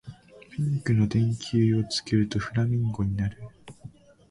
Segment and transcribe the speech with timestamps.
[0.51, 3.37] ピンクの電球をつけるとフラミンゴになる